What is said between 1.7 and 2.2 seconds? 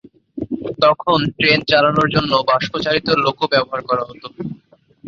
চালানোর